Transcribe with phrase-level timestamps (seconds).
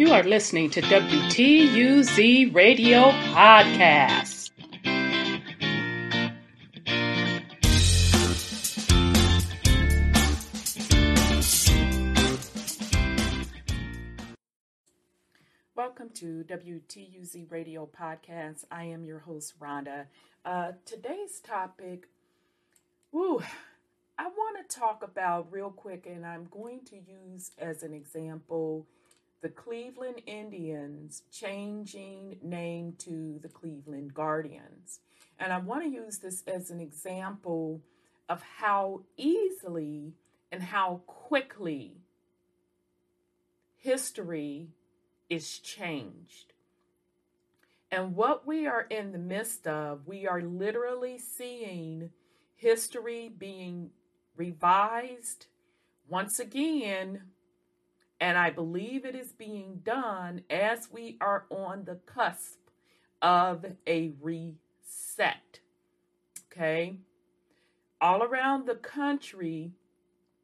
[0.00, 4.50] You are listening to WTUZ Radio Podcast.
[15.74, 18.64] Welcome to WTUZ Radio Podcast.
[18.70, 20.06] I am your host, Rhonda.
[20.46, 22.08] Uh, today's topic,
[23.12, 23.42] woo,
[24.18, 28.86] I want to talk about real quick, and I'm going to use as an example
[29.42, 35.00] the Cleveland Indians changing name to the Cleveland Guardians.
[35.38, 37.80] And I want to use this as an example
[38.28, 40.12] of how easily
[40.52, 41.96] and how quickly
[43.76, 44.68] history
[45.30, 46.52] is changed.
[47.90, 52.10] And what we are in the midst of, we are literally seeing
[52.54, 53.90] history being
[54.36, 55.46] revised
[56.08, 57.22] once again
[58.20, 62.58] and I believe it is being done as we are on the cusp
[63.22, 65.60] of a reset.
[66.52, 66.96] Okay.
[68.00, 69.72] All around the country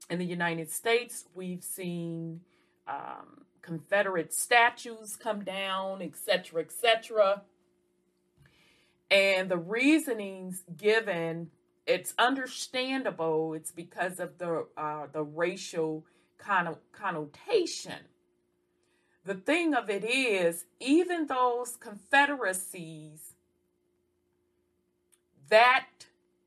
[0.08, 2.40] in the United States, we've seen
[2.86, 7.42] um, Confederate statues come down, etc., etc.
[9.10, 11.50] And the reasonings given,
[11.86, 13.54] it's understandable.
[13.54, 16.04] It's because of the uh, the racial
[16.38, 18.00] connotation.
[19.24, 23.34] The thing of it is, even those confederacies,
[25.48, 25.86] that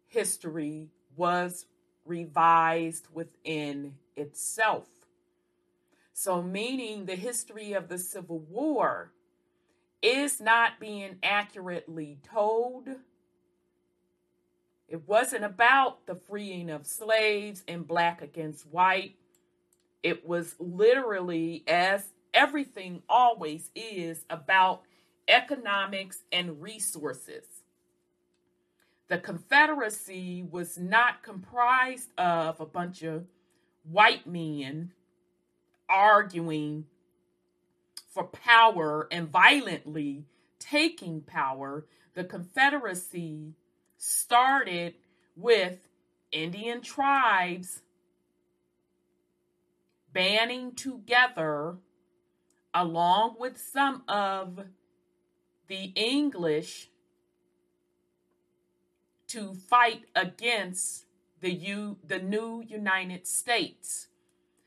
[0.08, 1.66] history was
[2.06, 4.88] revised within itself.
[6.14, 9.12] So, meaning the history of the Civil War
[10.02, 12.88] is not being accurately told.
[14.88, 19.16] It wasn't about the freeing of slaves and black against white.
[20.04, 24.84] It was literally, as everything always is, about
[25.28, 27.44] economics and resources.
[29.10, 33.26] The Confederacy was not comprised of a bunch of
[33.84, 34.92] white men
[35.90, 36.86] arguing
[38.14, 40.26] for power and violently
[40.60, 41.86] taking power.
[42.14, 43.56] The Confederacy
[43.98, 44.94] started
[45.36, 45.80] with
[46.32, 47.82] Indian tribes
[50.20, 51.78] banding together
[52.74, 54.60] along with some of
[55.70, 56.90] the English
[59.28, 61.06] to fight against
[61.40, 64.08] the U, the new United States.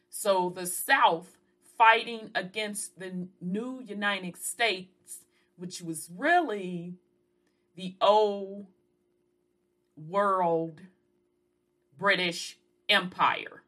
[0.08, 1.36] So the South
[1.76, 5.18] fighting against the new United States,
[5.56, 6.94] which was really
[7.76, 8.68] the old
[9.98, 10.80] world
[11.98, 12.56] British
[12.88, 13.61] Empire.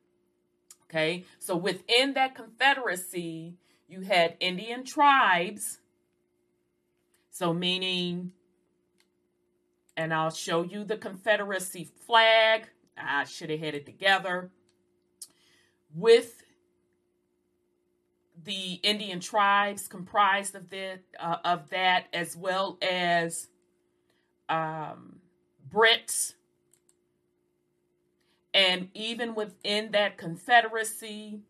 [0.89, 3.55] Okay, so within that confederacy,
[3.89, 5.81] you had Indian tribes.
[7.31, 8.33] So, meaning,
[9.97, 12.69] and I'll show you the Confederacy flag.
[12.97, 14.51] I should have had it together.
[15.95, 16.43] With
[18.43, 23.49] the Indian tribes comprised of that, uh, of that as well as
[24.49, 25.21] um,
[25.69, 26.35] Brits
[28.55, 31.41] and even within that confederacy,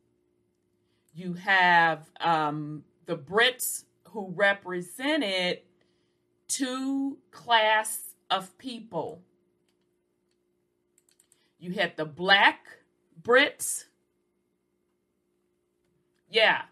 [1.14, 5.58] you have um, the Brits who represented
[6.48, 9.20] two class of people.
[11.58, 12.60] You had the black
[13.22, 13.84] Brits.
[16.30, 16.62] Yeah,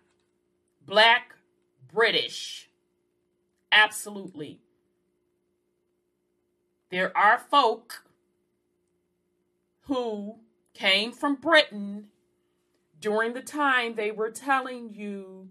[0.87, 1.35] black
[1.93, 2.71] British.
[3.71, 4.61] Absolutely.
[6.91, 8.05] There are folk
[9.93, 10.37] who
[10.73, 12.07] came from Britain
[12.99, 15.51] during the time they were telling you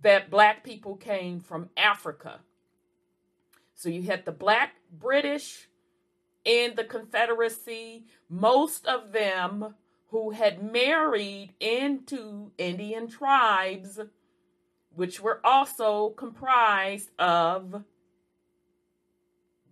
[0.00, 2.40] that black people came from Africa.
[3.74, 5.68] So you had the black British
[6.42, 9.74] in the Confederacy, most of them
[10.08, 14.00] who had married into Indian tribes,
[14.94, 17.84] which were also comprised of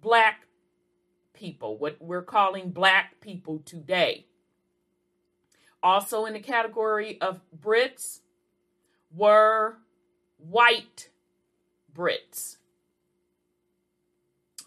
[0.03, 0.47] black
[1.35, 4.27] people, what we're calling black people today.
[5.83, 8.21] Also in the category of Brits
[9.15, 9.77] were
[10.39, 11.11] white
[11.95, 12.57] Brits.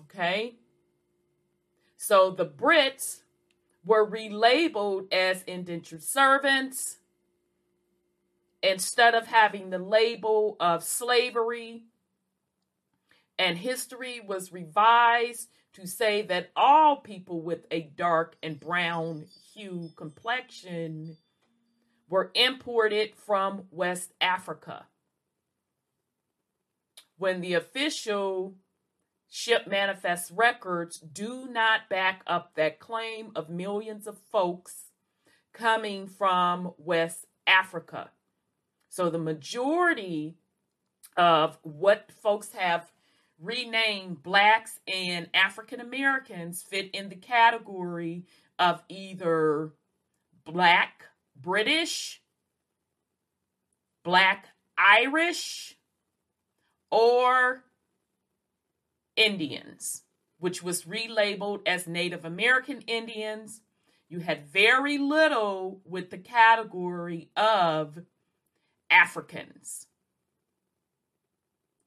[0.03, 0.55] Okay?
[1.97, 3.21] So the Brits
[3.83, 6.97] were relabeled as indentured servants
[8.61, 11.83] instead of having the label of slavery.
[13.39, 19.91] And history was revised to say that all people with a dark and brown hue
[19.95, 21.18] complexion
[22.09, 24.88] were imported from West Africa.
[27.18, 28.56] when the official
[29.29, 34.85] ship manifest records do not back up that claim of millions of folks
[35.53, 38.12] coming from West Africa.
[38.89, 40.38] So the majority
[41.18, 42.91] of what folks have
[43.39, 48.25] renamed blacks and African Americans fit in the category
[48.57, 49.73] of either
[50.45, 51.05] black
[51.35, 52.21] British,
[54.03, 54.47] black
[54.77, 55.77] Irish,
[56.91, 57.63] or
[59.15, 60.03] Indians,
[60.39, 63.61] which was relabeled as Native American Indians.
[64.09, 67.99] You had very little with the category of
[68.89, 69.86] Africans.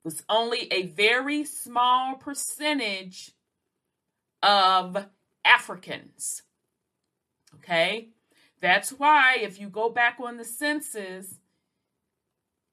[0.04, 3.32] Was only a very small percentage
[4.42, 5.06] of
[5.44, 6.42] Africans.
[7.56, 8.08] Okay?
[8.60, 11.38] That's why if you go back on the census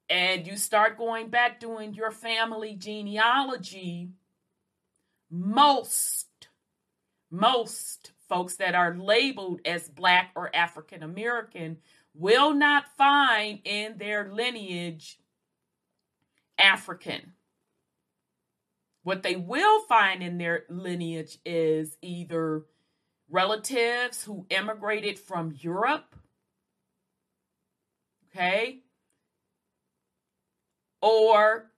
[0.08, 4.10] and you start going back doing your family genealogy,
[5.30, 6.48] most,
[7.30, 11.78] most folks that are labeled as Black or African American
[12.14, 15.18] will not find in their lineage
[16.58, 17.34] African.
[19.02, 22.64] What they will find in their lineage is either
[23.30, 26.16] relatives who immigrated from Europe,
[28.30, 28.80] okay,
[31.00, 31.70] or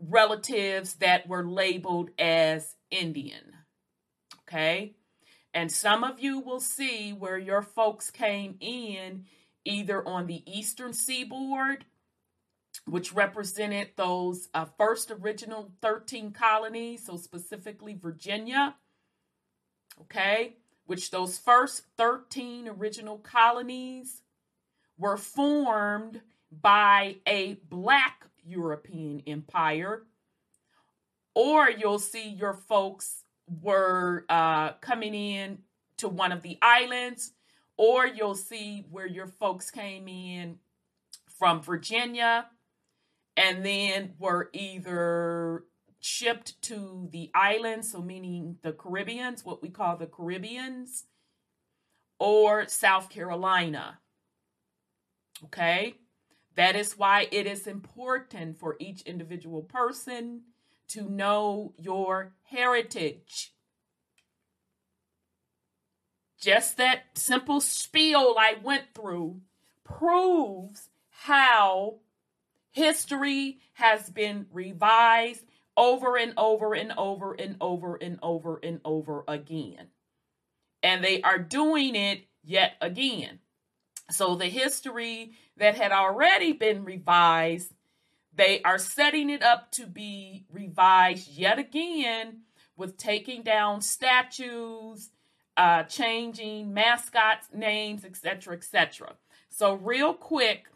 [0.00, 3.52] relatives that were labeled as Indian,
[4.42, 4.94] okay.
[5.52, 9.26] And some of you will see where your folks came in
[9.64, 11.84] either on the eastern seaboard,
[12.86, 18.74] which represented those uh, first original 13 colonies, so specifically Virginia,
[20.02, 24.22] okay, which those first 13 original colonies
[24.98, 26.20] were formed
[26.50, 30.02] by a black European empire.
[31.34, 33.24] Or you'll see your folks
[33.62, 35.58] were uh, coming in
[35.96, 37.32] to one of the islands,
[37.76, 40.58] or you'll see where your folks came in
[41.26, 42.46] from Virginia
[43.36, 45.64] and then were either
[46.00, 51.04] shipped to the islands, so meaning the Caribbeans, what we call the Caribbeans,
[52.18, 53.98] or South Carolina.
[55.44, 55.94] Okay?
[56.56, 60.42] That is why it is important for each individual person
[60.88, 63.52] to know your heritage.
[66.40, 69.40] Just that simple spiel I went through
[69.82, 72.00] proves how
[72.74, 75.44] history has been revised
[75.76, 79.88] over and over and over and over and over and over again.
[80.82, 83.38] And they are doing it yet again.
[84.10, 87.72] So the history that had already been revised
[88.36, 92.40] they are setting it up to be revised yet again
[92.76, 95.10] with taking down statues,
[95.56, 99.14] uh, changing mascots' names, etc., etc.
[99.50, 100.66] So, real quick,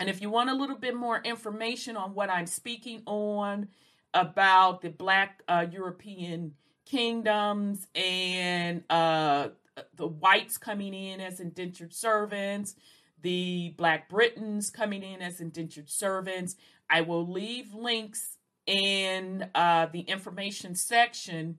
[0.00, 3.68] and if you want a little bit more information on what I'm speaking on
[4.14, 6.54] about the Black uh, European
[6.86, 9.48] kingdoms and uh,
[9.96, 12.76] the whites coming in as indentured servants,
[13.20, 16.56] the Black Britons coming in as indentured servants.
[16.88, 21.58] I will leave links in uh, the information section.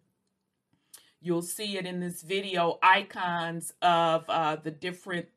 [1.21, 5.27] You'll see it in this video icons of uh, the different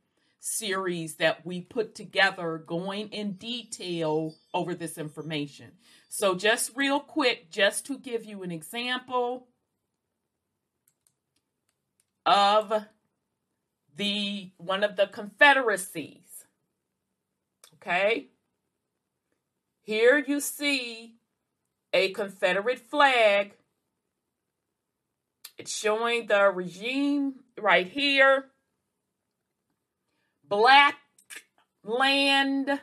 [0.44, 5.72] series that we put together going in detail over this information.
[6.10, 9.48] So just real quick, just to give you an example
[12.26, 12.84] of
[13.96, 16.44] the one of the confederacies.
[17.76, 18.28] Okay?
[19.80, 21.14] Here you see
[21.92, 23.54] a Confederate flag.
[25.56, 28.50] It's showing the regime right here.
[30.48, 30.96] Black
[31.82, 32.80] land,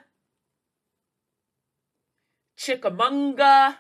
[2.56, 3.80] Chickamauga,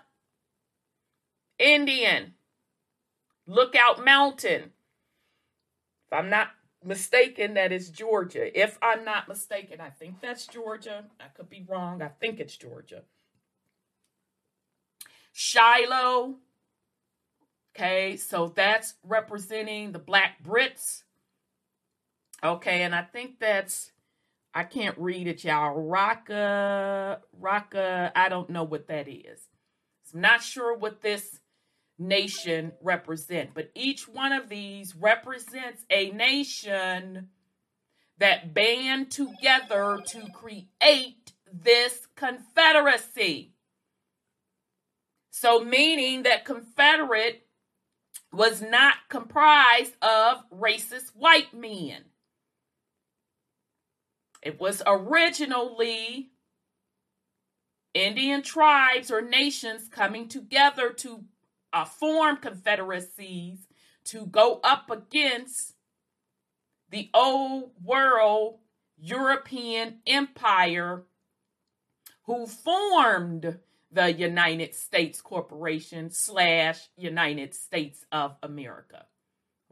[1.59, 2.33] Indian,
[3.47, 4.71] Lookout Mountain.
[6.07, 6.49] If I'm not
[6.83, 8.59] mistaken, that is Georgia.
[8.59, 11.05] If I'm not mistaken, I think that's Georgia.
[11.19, 12.01] I could be wrong.
[12.01, 13.03] I think it's Georgia.
[15.31, 16.35] Shiloh.
[17.73, 21.03] Okay, so that's representing the Black Brits.
[22.43, 23.91] Okay, and I think that's
[24.53, 25.79] I can't read it, y'all.
[25.79, 29.47] Raka, Raka, I don't know what that is.
[30.13, 31.39] I'm not sure what this
[31.97, 33.53] nation represent.
[33.53, 37.29] But each one of these represents a nation
[38.17, 43.53] that band together to create this confederacy.
[45.31, 47.45] So, meaning that Confederate
[48.33, 52.03] was not comprised of racist white men.
[54.41, 56.31] It was originally
[57.93, 61.25] Indian tribes or nations coming together to
[61.73, 63.67] uh, form confederacies
[64.05, 65.73] to go up against
[66.89, 68.59] the old world
[68.97, 71.03] European empire
[72.23, 73.59] who formed
[73.91, 79.05] the United States Corporation slash United States of America.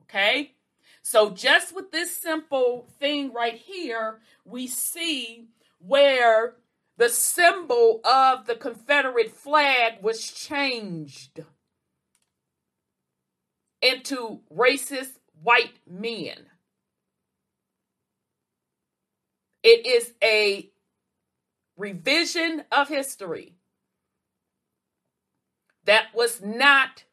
[0.02, 0.54] Okay?
[1.02, 5.48] So, just with this simple thing right here, we see
[5.80, 6.56] where
[6.98, 11.44] the symbol of the Confederate flag was changed
[13.82, 16.48] into racist white men.
[19.64, 20.70] It is a
[21.78, 23.56] revision of history
[25.86, 27.06] that was not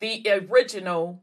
[0.00, 1.22] the original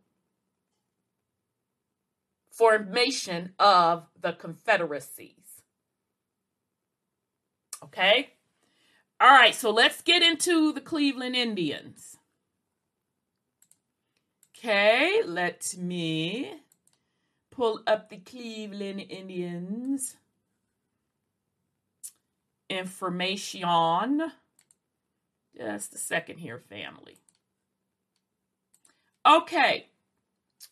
[2.59, 5.63] formation of the confederacies.
[7.81, 8.31] Okay?
[9.21, 12.17] All right, so let's get into the Cleveland Indians.
[14.57, 16.51] Okay, let me
[17.49, 20.17] pull up the Cleveland Indians
[22.69, 24.31] information.
[25.55, 27.15] Just a second here, family.
[29.25, 29.87] Okay,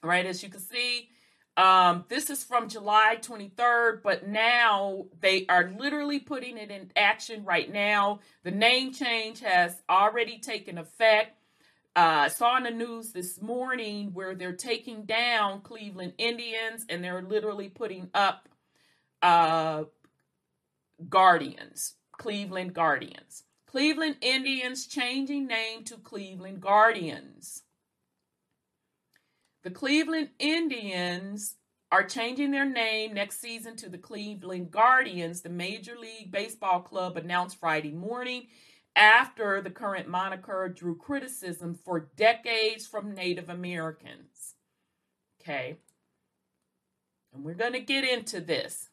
[0.03, 1.11] right, as you can see,
[1.57, 7.43] um, this is from July 23rd, but now they are literally putting it in action
[7.43, 8.19] right now.
[8.43, 11.35] The name change has already taken effect.
[11.95, 17.03] Uh, I saw in the news this morning where they're taking down Cleveland Indians and
[17.03, 18.47] they're literally putting up
[19.23, 19.85] uh,
[21.09, 23.43] Guardians, Cleveland Guardians.
[23.65, 27.63] Cleveland Indians changing name to Cleveland Guardians.
[29.67, 31.55] The Cleveland Indians
[31.91, 37.17] are changing their name next season to the Cleveland Guardians, the Major League Baseball club
[37.17, 38.47] announced Friday morning
[38.95, 44.55] after the current moniker drew criticism for decades from Native Americans.
[45.41, 45.75] Okay.
[47.33, 48.87] And we're going to get into this.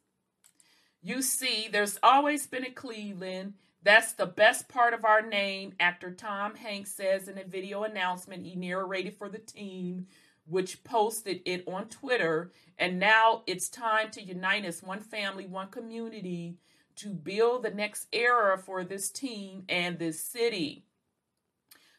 [1.00, 3.54] You see, there's always been a Cleveland.
[3.85, 8.45] That's the best part of our name, actor Tom Hanks says in a video announcement
[8.45, 10.09] he narrated for the team,
[10.47, 12.53] which posted it on Twitter.
[12.79, 16.59] And now it's time to unite as one family, one community
[16.97, 20.85] to build the next era for this team and this city.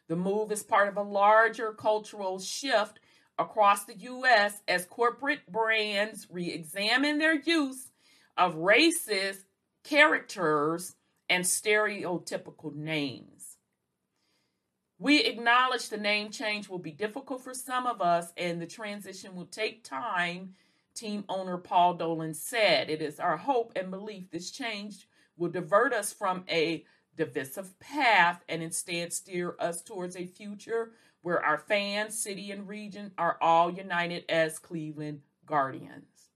[0.08, 3.00] The move is part of a larger cultural shift
[3.38, 4.62] across the U.S.
[4.68, 7.92] as corporate brands re examine their use
[8.38, 9.44] of racist
[9.84, 10.96] characters
[11.30, 13.35] and stereotypical names.
[14.98, 19.36] We acknowledge the name change will be difficult for some of us and the transition
[19.36, 20.54] will take time
[20.94, 22.90] team owner Paul Dolan said.
[22.90, 26.86] It is our hope and belief this change will divert us from a
[27.18, 33.12] divisive path and instead steer us towards a future where our fans, city, and region
[33.18, 36.30] are all united as Cleveland Guardians.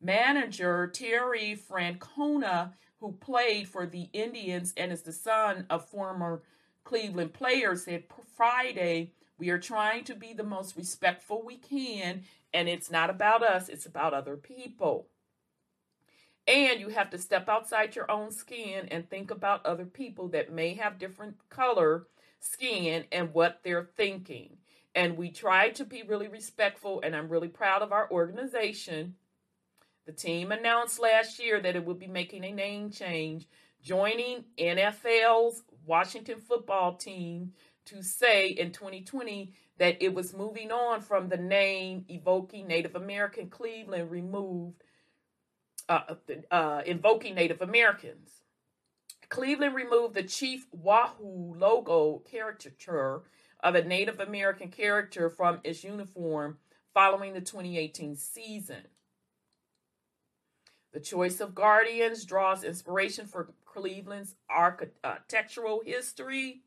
[0.00, 6.42] Manager Terry Francona, who played for the Indians and is the son of former
[6.84, 8.04] Cleveland players, said
[8.36, 12.22] Friday, We are trying to be the most respectful we can
[12.54, 15.06] and it's not about us, it's about other people.
[16.46, 20.52] And you have to step outside your own skin and think about other people that
[20.52, 22.06] may have different color
[22.40, 24.58] skin and what they're thinking.
[24.94, 29.14] And we try to be really respectful, and I'm really proud of our organization.
[30.04, 33.46] The team announced last year that it would be making a name change,
[33.82, 37.52] joining NFL's Washington football team
[37.86, 43.48] to say in 2020 that it was moving on from the name evoking Native American
[43.48, 44.82] Cleveland removed,
[45.88, 46.14] uh,
[46.50, 48.30] uh, invoking Native Americans.
[49.28, 53.22] Cleveland removed the Chief Wahoo logo caricature
[53.60, 56.58] of a Native American character from its uniform
[56.92, 58.82] following the 2018 season.
[60.92, 66.62] The choice of Guardians draws inspiration for Cleveland's architectural history.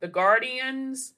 [0.00, 1.14] The Guardians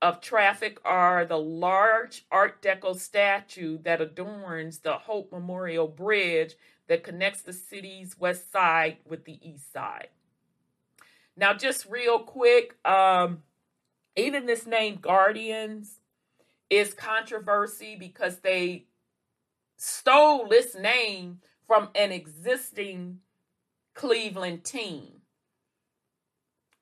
[0.00, 6.56] of traffic are the large Art Deco statue that adorns the Hope Memorial Bridge
[6.88, 10.08] that connects the city's west side with the east side.
[11.36, 13.42] Now, just real quick, um,
[14.16, 16.00] even this name Guardians
[16.68, 18.86] is controversy because they
[19.76, 23.20] stole this name from an existing
[23.94, 25.22] Cleveland team.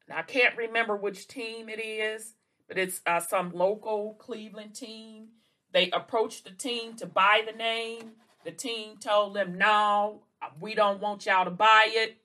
[0.08, 2.34] Now, I can't remember which team it is
[2.70, 5.30] but it's uh, some local Cleveland team.
[5.72, 8.12] They approached the team to buy the name.
[8.44, 10.22] The team told them, no,
[10.60, 12.18] we don't want y'all to buy it.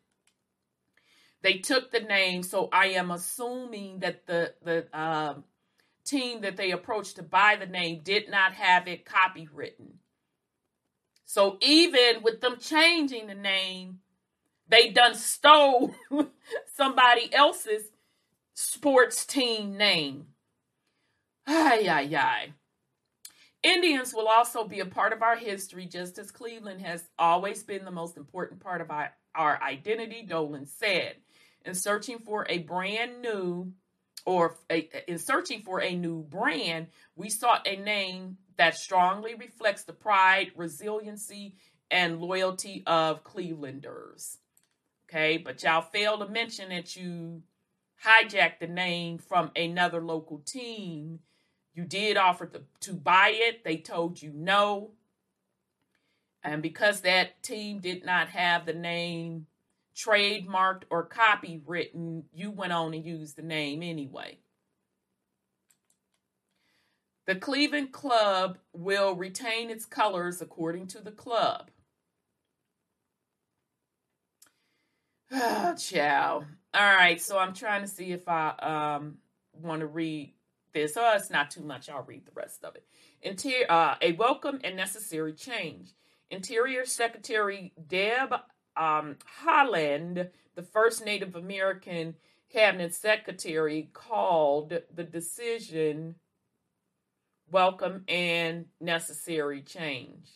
[1.42, 5.36] They took the name, so I am assuming that the the uh,
[6.06, 9.94] team that they approached to buy the name did not have it copywritten.
[11.25, 14.00] So even with them changing the name,
[14.68, 15.94] they done stole
[16.76, 17.84] somebody else's
[18.54, 20.28] sports team name.
[21.48, 22.54] Ay, ay, ay.
[23.62, 27.84] Indians will also be a part of our history, just as Cleveland has always been
[27.84, 31.16] the most important part of our, our identity, Dolan said.
[31.66, 33.74] In searching for a brand new,
[34.26, 39.84] or a, in searching for a new brand, we sought a name that strongly reflects
[39.84, 41.56] the pride, resiliency,
[41.90, 44.38] and loyalty of Clevelanders.
[45.08, 47.44] Okay, but y'all failed to mention that you
[48.04, 51.20] hijacked the name from another local team
[51.76, 54.92] you did offer to, to buy it, they told you no.
[56.42, 59.48] And because that team did not have the name
[59.96, 64.40] trademarked or copywritten, you went on and used the name anyway.
[67.28, 71.72] The Cleveland Club will retain its colors according to the club.
[75.32, 76.44] Oh, chow.
[76.74, 78.50] All right, so I'm trying to see if I
[78.96, 79.17] um
[79.62, 80.34] want to read
[80.74, 80.94] this.
[80.98, 81.89] Oh, it's not too much.
[81.89, 82.86] I'll read the rest of it.
[83.22, 85.94] Interior, uh, a welcome and necessary change.
[86.29, 88.34] Interior Secretary Deb
[88.77, 92.15] um, Haaland, the first Native American
[92.51, 96.15] cabinet secretary, called the decision
[97.50, 100.27] welcome and necessary change.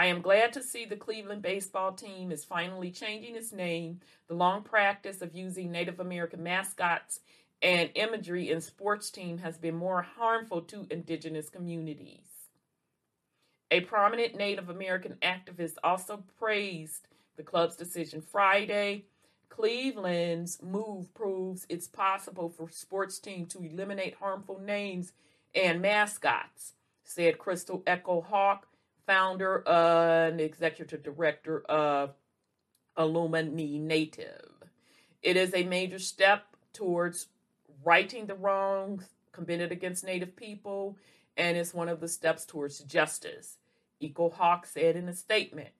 [0.00, 4.00] I am glad to see the Cleveland baseball team is finally changing its name.
[4.28, 7.20] The long practice of using Native American mascots
[7.60, 12.48] and imagery in sports team has been more harmful to indigenous communities.
[13.70, 19.04] A prominent Native American activist also praised the club's decision Friday.
[19.50, 25.12] Cleveland's move proves it's possible for sports teams to eliminate harmful names
[25.54, 26.72] and mascots,
[27.04, 28.66] said Crystal Echo Hawk,
[29.10, 32.14] founder and executive director of
[32.96, 34.52] IllumiNative.
[35.20, 37.26] It is a major step towards
[37.84, 40.96] righting the wrongs committed against Native people,
[41.36, 43.56] and it's one of the steps towards justice.
[44.00, 45.70] Echo Hawk said in a statement.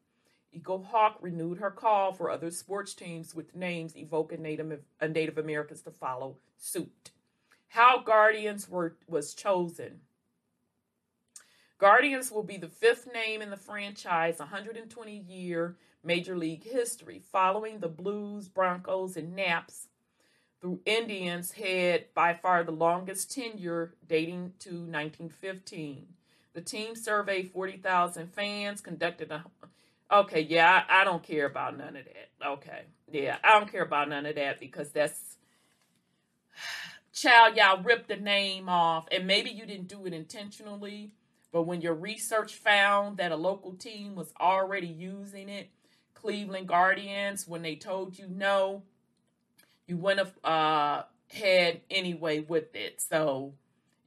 [0.52, 5.38] Echo Hawk renewed her call for other sports teams with names evoking Native, uh, Native
[5.38, 7.12] Americans to follow suit.
[7.68, 10.00] How Guardians were, was chosen.
[11.80, 17.80] Guardians will be the fifth name in the franchise 120 year Major League history, following
[17.80, 19.88] the Blues, Broncos, and Naps
[20.60, 26.06] through Indians had by far the longest tenure dating to 1915.
[26.52, 29.42] The team surveyed 40,000 fans, conducted a.
[30.12, 32.46] Okay, yeah, I, I, don't care about none of that.
[32.46, 35.38] Okay, yeah, I don't care about none of that because that's.
[37.14, 41.12] Child, y'all ripped the name off, and maybe you didn't do it intentionally,
[41.52, 45.70] but when your research found that a local team was already using it,
[46.14, 48.82] Cleveland Guardians, when they told you no,
[49.86, 53.00] you went uh, ahead anyway with it.
[53.00, 53.54] So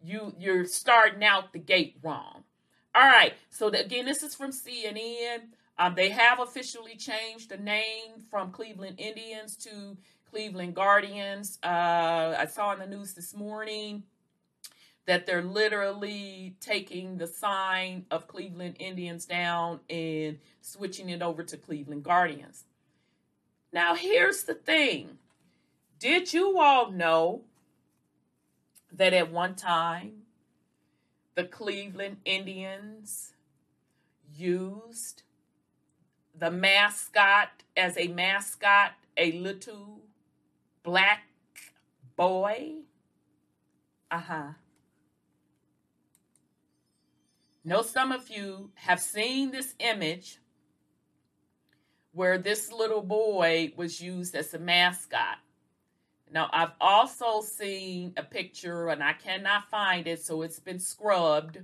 [0.04, 2.44] you you're starting out the gate wrong.
[2.96, 3.34] All right.
[3.50, 5.40] So the, again, this is from CNN.
[5.80, 9.98] Um, they have officially changed the name from Cleveland Indians to
[10.30, 11.58] Cleveland Guardians.
[11.64, 14.04] Uh, I saw in the news this morning
[15.06, 21.58] that they're literally taking the sign of Cleveland Indians down and switching it over to
[21.58, 22.64] Cleveland Guardians.
[23.72, 25.18] Now, here's the thing
[26.00, 27.42] did you all know
[28.92, 30.24] that at one time
[31.36, 33.34] the Cleveland Indians
[34.36, 35.24] used
[36.38, 40.02] the mascot as a mascot, a little
[40.84, 41.24] black
[42.16, 42.74] boy?
[44.12, 44.50] Uh huh.
[47.66, 50.40] Know some of you have seen this image
[52.12, 55.38] where this little boy was used as a mascot.
[56.30, 61.60] Now, I've also seen a picture and I cannot find it, so it's been scrubbed.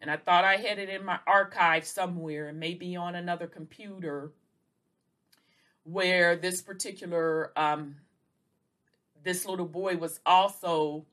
[0.00, 4.32] And I thought I had it in my archive somewhere and maybe on another computer
[5.84, 7.96] where this particular um,
[9.22, 11.06] this little boy was also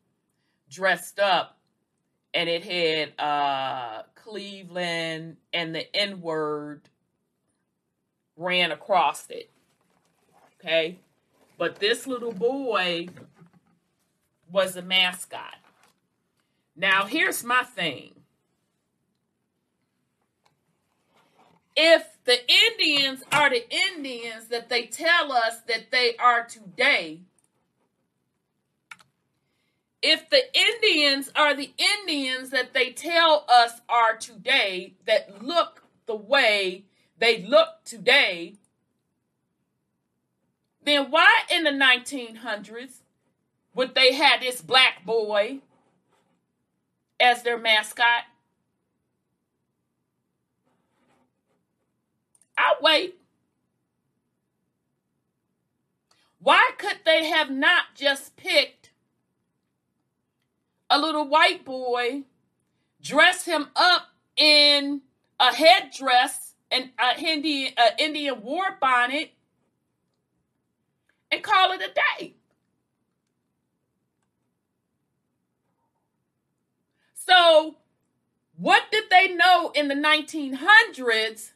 [0.69, 1.58] dressed up
[2.33, 6.81] and it had uh, Cleveland and the N word
[8.35, 9.49] ran across it.
[10.59, 10.99] Okay.
[11.57, 13.09] But this little boy
[14.51, 15.55] was a mascot.
[16.75, 18.13] Now, here's my thing.
[21.75, 22.37] If the
[22.67, 27.21] Indians are the Indians that they tell us that they are today,
[30.01, 36.15] if the Indians are the Indians that they tell us are today, that look the
[36.15, 36.85] way
[37.17, 38.55] they look today,
[40.83, 43.01] then why in the 1900s
[43.73, 45.59] would they have this black boy
[47.19, 48.23] as their mascot?
[52.57, 53.15] I'll wait.
[56.41, 58.88] Why could they have not just picked
[60.89, 62.23] a little white boy,
[63.01, 65.01] dress him up in
[65.39, 69.31] a headdress and a Indian, a Indian war bonnet,
[71.31, 72.33] and call it a day?
[77.13, 77.75] So,
[78.57, 81.51] what did they know in the 1900s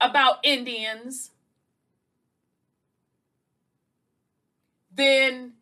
[0.00, 1.30] about Indians
[4.94, 5.53] than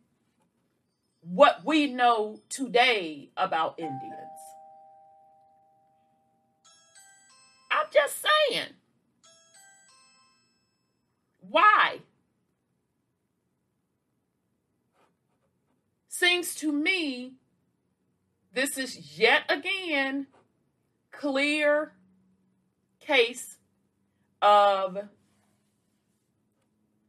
[1.33, 4.01] what we know today about Indians?
[7.71, 8.67] I'm just saying.
[11.49, 12.01] Why?
[16.07, 17.33] Seems to me
[18.53, 20.27] this is yet again
[21.11, 21.93] clear
[22.99, 23.57] case
[24.39, 24.99] of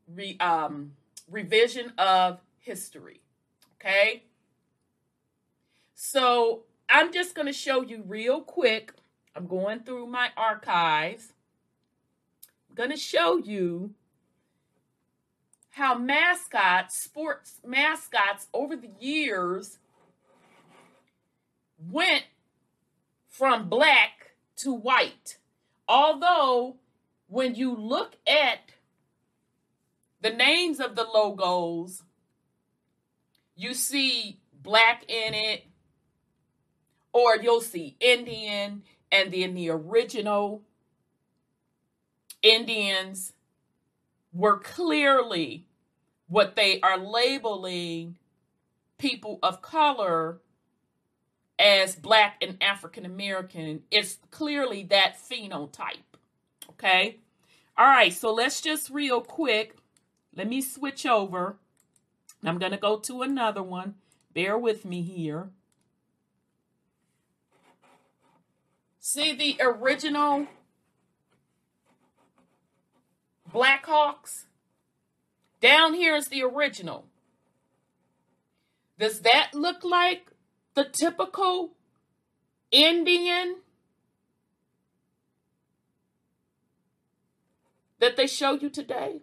[0.09, 0.93] re, um,
[1.31, 3.21] revision of history.
[3.85, 4.23] Okay.
[5.95, 8.93] So I'm just going to show you real quick.
[9.37, 11.35] I'm going through my archives.
[12.71, 13.91] I'm going to show you
[15.73, 19.79] how mascots, sports mascots over the years
[21.91, 22.25] went
[23.29, 25.37] from black to white.
[25.87, 26.77] Although,
[27.27, 28.61] when you look at
[30.23, 32.04] the names of the logos,
[33.57, 35.65] you see black in it,
[37.13, 40.63] or you'll see Indian, and then the original
[42.43, 43.33] Indians
[44.33, 45.67] were clearly
[46.27, 48.19] what they are labeling
[48.99, 50.41] people of color
[51.59, 56.19] as black and African American, it's clearly that phenotype.
[56.71, 57.19] Okay.
[57.77, 58.13] All right.
[58.13, 59.77] So let's just real quick.
[60.35, 61.57] Let me switch over.
[62.49, 63.95] I'm going to go to another one.
[64.35, 65.49] Bear with me here.
[69.01, 70.47] See the original
[73.53, 74.45] Blackhawks?
[75.61, 77.07] Down here is the original.
[78.99, 80.33] Does that look like
[80.75, 81.71] the typical
[82.71, 83.57] Indian
[88.01, 89.23] that they show you today?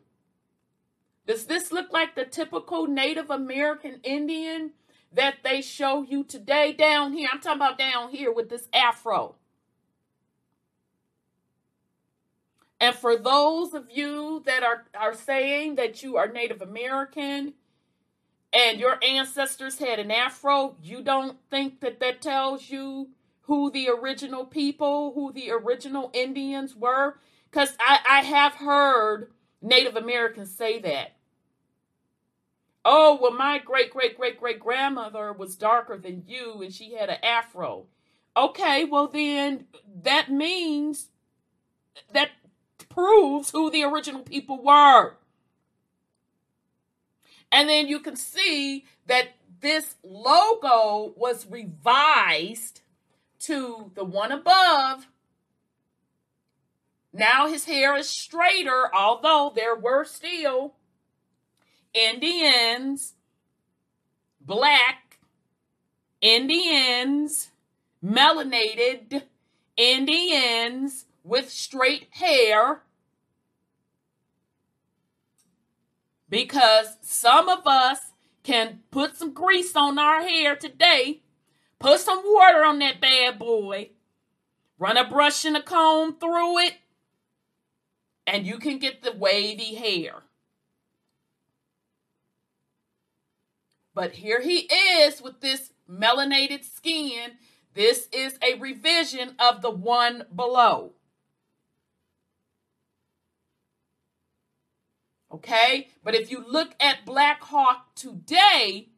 [1.32, 4.72] Does this look like the typical Native American Indian
[5.14, 7.30] that they show you today down here?
[7.32, 9.36] I'm talking about down here with this afro.
[12.82, 17.54] And for those of you that are, are saying that you are Native American
[18.52, 23.08] and your ancestors had an afro, you don't think that that tells you
[23.44, 27.20] who the original people, who the original Indians were?
[27.50, 31.16] Because I, I have heard Native Americans say that.
[32.84, 37.10] Oh, well, my great great great great grandmother was darker than you and she had
[37.10, 37.86] an afro.
[38.36, 39.66] Okay, well, then
[40.04, 41.10] that means
[42.14, 42.30] that
[42.90, 45.16] proves who the original people were.
[47.52, 52.82] And then you can see that this logo was revised
[53.40, 55.08] to the one above.
[57.14, 60.76] Now his hair is straighter, although there were still
[61.94, 63.14] Indians,
[64.40, 65.20] black
[66.22, 67.50] Indians,
[68.04, 69.24] melanated
[69.76, 72.82] Indians with straight hair
[76.30, 78.00] because some of us
[78.44, 81.22] can put some grease on our hair today,
[81.78, 83.90] put some water on that bad boy,
[84.80, 86.76] run a brush and a comb through it,
[88.26, 90.24] and you can get the wavy hair.
[93.94, 97.32] But here he is with this melanated skin.
[97.74, 100.94] This is a revision of the one below.
[105.34, 105.90] Okay?
[106.04, 108.90] But if you look at Black Hawk today,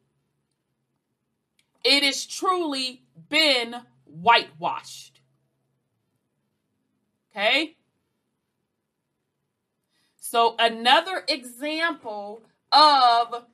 [1.84, 5.20] it has truly been whitewashed.
[7.30, 7.76] Okay?
[10.18, 13.44] So, another example of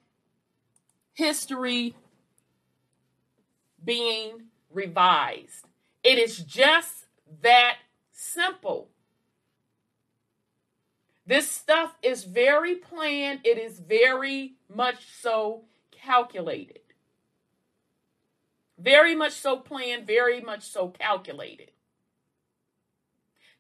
[1.21, 1.95] history
[3.85, 5.67] being revised.
[6.03, 7.05] It is just
[7.43, 7.77] that
[8.11, 8.89] simple.
[11.27, 16.81] This stuff is very planned, it is very much so calculated.
[18.79, 21.71] Very much so planned, very much so calculated.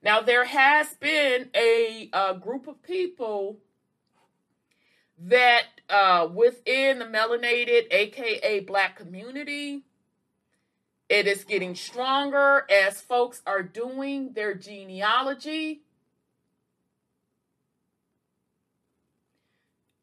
[0.02, 3.58] Now, there has been a, a group of people
[5.26, 9.82] that uh, within the melanated, aka black community,
[11.08, 15.82] it is getting stronger as folks are doing their genealogy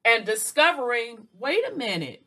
[0.07, 2.23] and discovering wait a minute,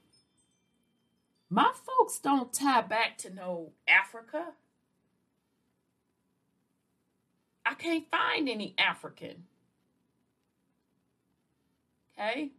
[1.48, 4.46] my folks don't tie back to no Africa.
[7.64, 9.44] I can't find any African.
[12.18, 12.50] Okay.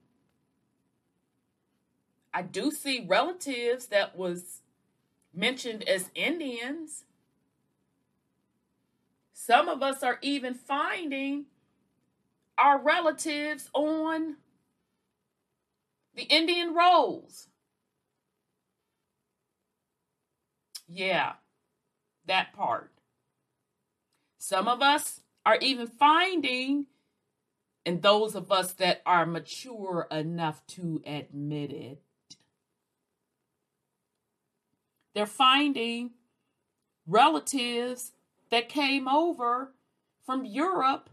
[2.33, 4.61] I do see relatives that was
[5.33, 7.05] mentioned as Indians.
[9.33, 11.45] Some of us are even finding
[12.57, 14.37] our relatives on
[16.15, 17.47] the Indian rolls.
[20.87, 21.33] Yeah,
[22.25, 22.91] that part.
[24.37, 26.87] Some of us are even finding,
[27.85, 32.01] and those of us that are mature enough to admit it,
[35.13, 36.11] they're finding
[37.05, 38.11] relatives
[38.49, 39.73] that came over
[40.25, 41.09] from Europe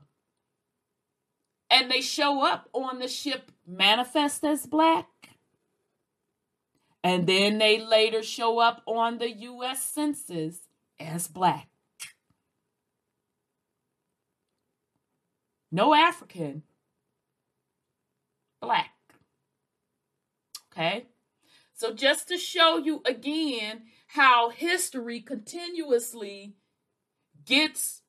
[1.71, 5.07] and they show up on the ship manifest as black.
[7.05, 10.59] And then they later show up on the US census
[10.99, 11.69] as black.
[15.71, 16.63] No African,
[18.61, 18.91] black.
[20.73, 21.07] Okay?
[21.79, 26.57] So, just to show you again how history continuously
[27.47, 28.03] gets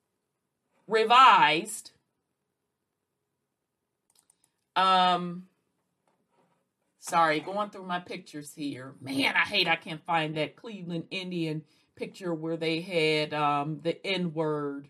[0.88, 1.92] revised,
[4.76, 5.44] um,
[6.98, 8.96] sorry, going through my pictures here.
[9.02, 11.62] Man, I hate I can't find that Cleveland Indian
[11.96, 14.90] picture where they had um the N word,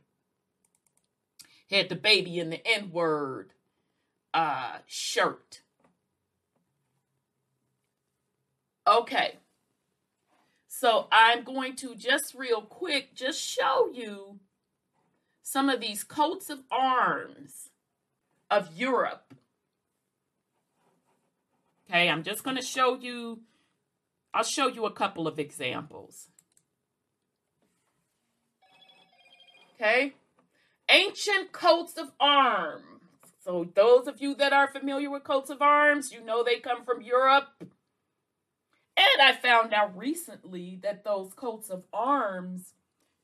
[1.69, 3.51] had the baby in the N word
[4.33, 5.63] uh shirt.
[8.89, 9.35] Okay.
[10.67, 14.39] So I'm going to just real quick just show you
[15.43, 17.69] some of these coats of arms
[18.49, 19.35] of Europe.
[21.87, 23.41] Okay, I'm just going to show you
[24.33, 26.27] I'll show you a couple of examples.
[29.75, 30.13] Okay?
[30.87, 32.83] Ancient coats of arms.
[33.43, 36.83] So those of you that are familiar with coats of arms, you know they come
[36.83, 37.47] from Europe
[38.99, 42.73] and I found out recently that those coats of arms,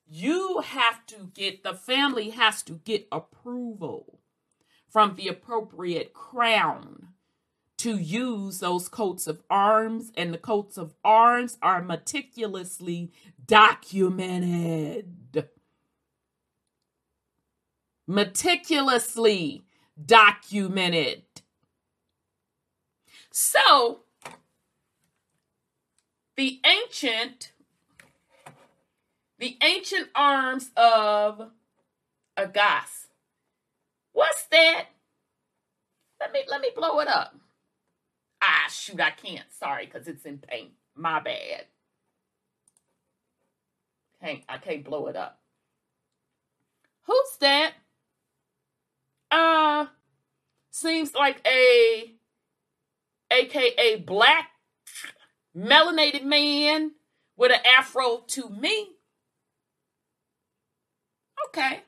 [0.07, 4.19] you have to get, the family has to get approval
[4.89, 7.09] from the appropriate crown
[7.77, 13.11] to use those coats of arms, and the coats of arms are meticulously
[13.45, 15.45] documented.
[18.07, 19.65] Meticulously
[20.03, 21.23] documented.
[23.31, 24.04] So,
[26.35, 27.51] the ancient
[29.37, 31.51] the ancient arms of
[32.37, 33.07] Agas.
[34.13, 34.85] What's that?
[36.19, 37.35] Let me let me blow it up.
[38.41, 39.51] Ah shoot, I can't.
[39.51, 40.71] Sorry, because it's in paint.
[40.95, 41.65] My bad.
[44.21, 45.39] Can't I can't blow it up.
[47.03, 47.73] Who's that?
[49.31, 49.87] Uh
[50.71, 52.13] seems like a
[53.31, 54.49] aka black
[55.55, 56.91] melanated man
[57.37, 58.89] with an afro to me.
[61.47, 61.83] Okay,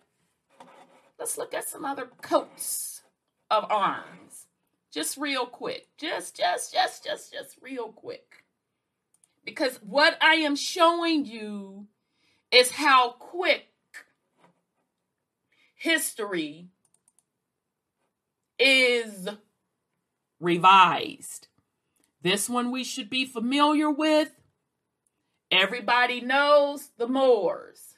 [1.19, 3.01] let's look at some other coats
[3.49, 4.47] of arms.
[4.91, 5.87] Just real quick.
[5.97, 8.43] Just, just, just, just, just real quick.
[9.43, 11.87] Because what I am showing you
[12.51, 13.67] is how quick
[15.75, 16.67] history
[18.59, 19.29] is
[20.39, 21.46] revised.
[22.27, 24.31] This one we should be familiar with.
[25.49, 27.95] Everybody knows the Moors.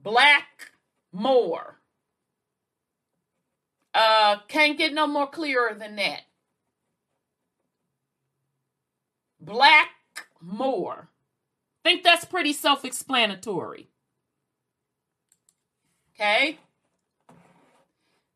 [0.00, 0.70] Black
[1.10, 1.80] Moor.
[3.92, 6.20] Uh, can't get no more clearer than that.
[9.40, 11.08] Blackmore.
[11.82, 13.88] Think that's pretty self explanatory.
[16.14, 16.58] Okay.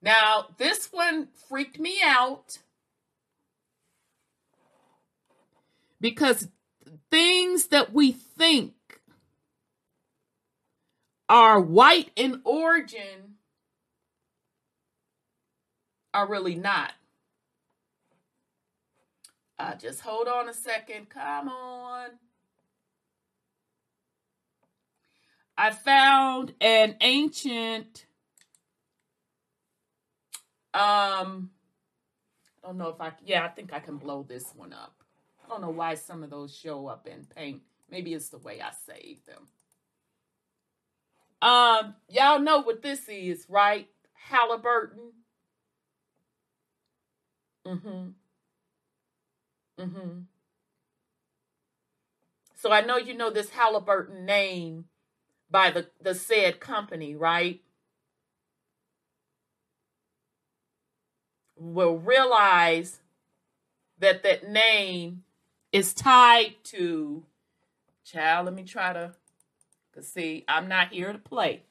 [0.03, 2.59] Now, this one freaked me out
[6.01, 6.49] because
[7.11, 8.75] things that we think
[11.29, 13.37] are white in origin
[16.15, 16.93] are really not.
[19.59, 21.09] Uh, just hold on a second.
[21.09, 22.11] Come on.
[25.57, 28.07] I found an ancient
[30.73, 31.51] um
[32.63, 34.98] I don't know if I yeah, I think I can blow this one up.
[35.49, 37.63] I don't know why some of those show up in paint.
[37.91, 39.49] Maybe it's the way I save them.
[41.41, 43.89] Um, y'all know what this is, right?
[44.13, 45.13] Halliburton.
[47.67, 48.09] Mm-hmm.
[49.81, 50.19] Mm-hmm.
[52.55, 54.87] So I know you know this Halliburton name
[55.51, 57.63] by the, the said company, right?
[61.57, 63.01] Will realize
[63.99, 65.25] that that name
[65.73, 67.25] is tied to
[68.05, 68.47] child.
[68.47, 69.13] Let me try to
[69.95, 71.63] cause see, I'm not here to play.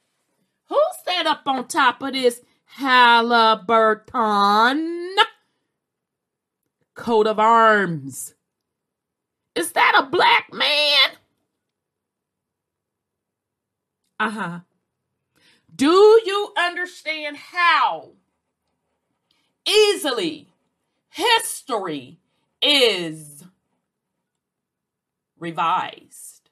[0.70, 4.16] Who sat up on top of this Halliburton
[6.94, 8.34] coat of arms?
[9.56, 11.10] Is that a black man?
[14.20, 14.60] Uh huh.
[15.76, 18.10] Do you understand how
[19.68, 20.48] easily
[21.10, 22.20] history
[22.62, 23.44] is
[25.39, 26.50] revised?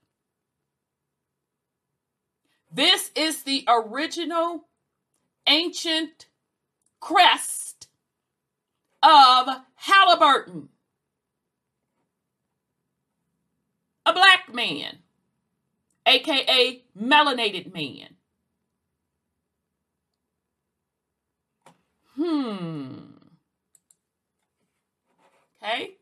[2.72, 4.68] This is the original
[5.48, 6.28] ancient
[7.00, 7.88] crest
[9.02, 10.70] of Halliburton.
[14.06, 15.00] A black man
[16.06, 18.16] aka melanated man.
[22.16, 22.96] Hmm.
[25.62, 25.95] Okay.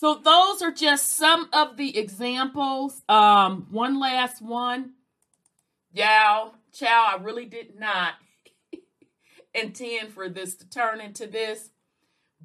[0.00, 3.02] So those are just some of the examples.
[3.06, 4.92] Um, one last one.
[5.92, 8.14] Y'all, chow, I really did not
[9.54, 11.68] intend for this to turn into this.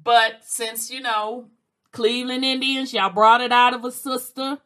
[0.04, 1.46] But since, you know,
[1.92, 4.58] Cleveland Indians, y'all brought it out of a sister.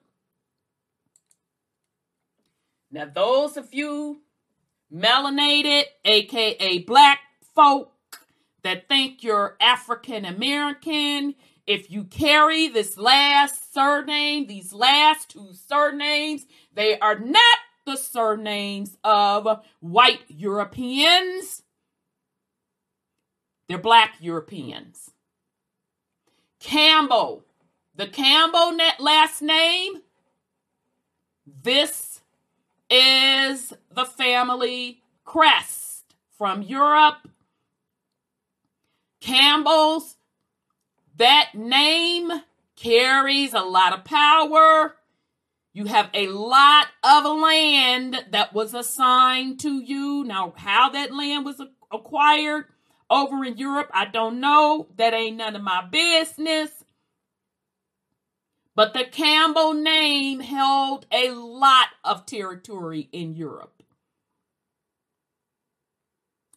[2.91, 4.23] Now, those of you
[4.93, 7.21] melanated, aka black
[7.55, 7.93] folk,
[8.65, 11.37] that think you're African American,
[11.71, 18.97] if you carry this last surname, these last two surnames, they are not the surnames
[19.05, 21.63] of white Europeans.
[23.69, 25.13] They're black Europeans.
[26.59, 27.45] Campbell,
[27.95, 30.03] the Campbell last name,
[31.47, 32.21] this
[32.91, 37.29] is the family crest from Europe.
[39.21, 40.17] Campbell's,
[41.21, 42.33] that name
[42.77, 44.97] carries a lot of power.
[45.73, 50.25] You have a lot of land that was assigned to you.
[50.25, 52.65] Now, how that land was acquired
[53.11, 54.89] over in Europe, I don't know.
[54.97, 56.71] That ain't none of my business.
[58.75, 63.83] But the Campbell name held a lot of territory in Europe.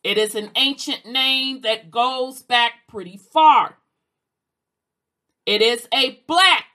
[0.03, 3.77] It is an ancient name that goes back pretty far.
[5.45, 6.65] It is a black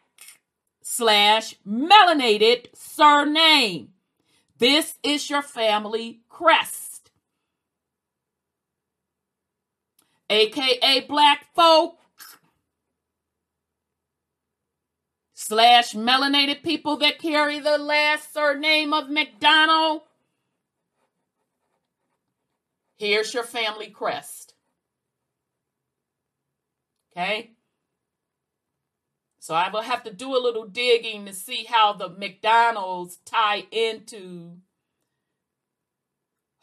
[0.83, 3.91] slash melanated surname.
[4.59, 7.11] This is your family crest.
[10.31, 11.99] AKA black folk
[15.33, 20.03] slash melanated people that carry the last surname of McDonald.
[22.97, 24.53] Here's your family crest.
[27.13, 27.53] Okay?
[29.49, 33.65] So I will have to do a little digging to see how the McDonald's tie
[33.71, 34.59] into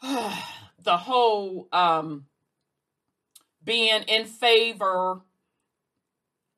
[0.00, 2.26] the whole um,
[3.64, 5.22] being in favor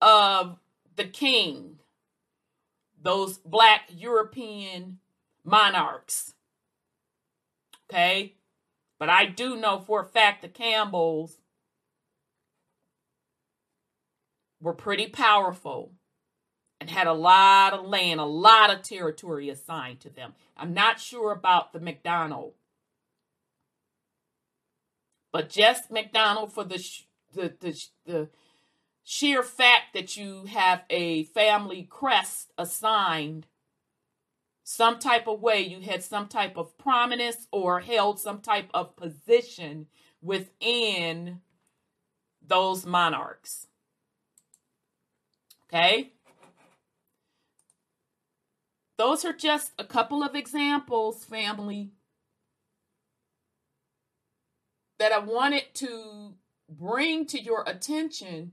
[0.03, 0.59] of
[0.97, 1.79] the king
[3.01, 4.99] those black European
[5.45, 6.35] monarchs.
[7.89, 8.35] Okay?
[8.99, 11.39] But I do know for a fact the Campbells
[14.61, 15.95] were pretty powerful
[16.81, 20.35] and had a lot of land, a lot of territory assigned to them.
[20.57, 22.55] I'm not sure about the McDonald,
[25.33, 26.85] but just McDonald for the
[27.35, 28.29] the the, the
[29.03, 33.47] sheer fact that you have a family crest assigned
[34.71, 38.97] some type of way, you had some type of prominence or held some type of
[38.97, 39.87] position
[40.21, 41.41] within
[42.47, 43.67] those monarchs.
[45.65, 46.13] Okay?
[48.99, 51.93] Those are just a couple of examples, family,
[54.99, 56.35] that I wanted to
[56.69, 58.53] bring to your attention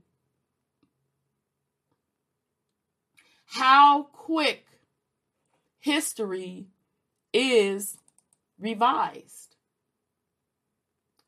[3.46, 4.66] how quick
[5.80, 6.66] history
[7.32, 7.98] is
[8.56, 9.56] revised.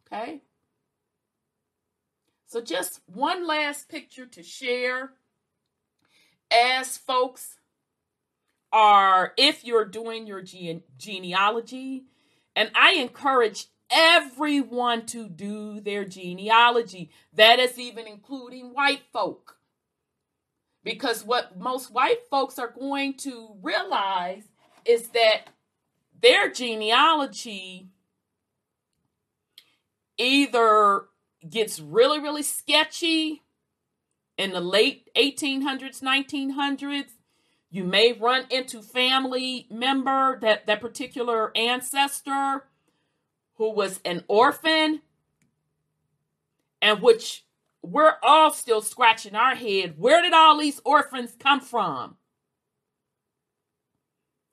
[0.06, 0.42] Okay?
[2.46, 5.10] So, just one last picture to share
[6.52, 7.57] as folks
[8.78, 12.04] are, if you're doing your gene- genealogy,
[12.54, 17.10] and I encourage everyone to do their genealogy.
[17.32, 19.56] That is even including white folk.
[20.84, 24.44] Because what most white folks are going to realize
[24.84, 25.48] is that
[26.22, 27.88] their genealogy
[30.16, 31.06] either
[31.48, 33.42] gets really, really sketchy
[34.36, 37.10] in the late 1800s, 1900s.
[37.70, 42.64] You may run into family member that that particular ancestor
[43.56, 45.02] who was an orphan
[46.80, 47.44] and which
[47.82, 49.94] we're all still scratching our head.
[49.98, 52.16] Where did all these orphans come from?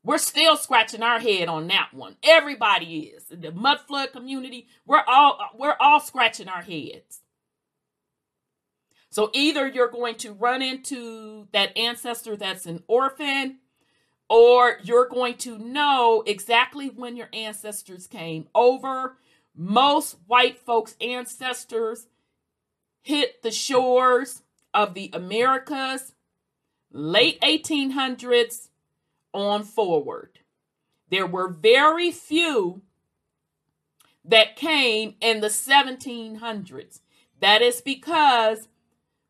[0.03, 2.17] We're still scratching our head on that one.
[2.21, 3.25] Everybody is.
[3.31, 7.21] The mud flood community, we're all we're all scratching our heads.
[9.15, 13.59] So either you're going to run into that ancestor that's an orphan
[14.29, 19.15] or you're going to know exactly when your ancestors came over.
[19.55, 22.07] Most white folks' ancestors
[23.03, 24.41] hit the shores
[24.73, 26.11] of the Americas
[26.91, 28.67] late 1800s
[29.31, 30.39] on forward.
[31.09, 32.81] There were very few
[34.25, 36.99] that came in the 1700s.
[37.39, 38.67] That is because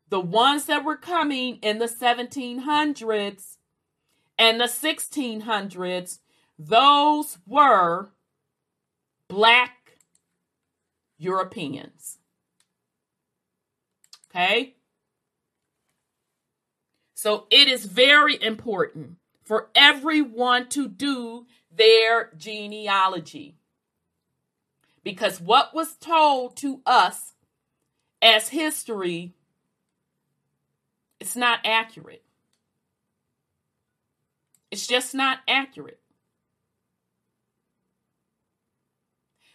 [0.08, 3.56] the ones that were coming in the 1700s
[4.38, 6.18] and the 1600s,
[6.58, 8.10] those were
[9.28, 9.98] black
[11.18, 12.18] Europeans.
[14.30, 14.74] Okay?
[17.14, 23.56] So it is very important for everyone to do their genealogy.
[25.02, 27.34] Because what was told to us
[28.20, 29.35] as history,
[31.20, 32.22] it's not accurate.
[34.70, 36.00] It's just not accurate.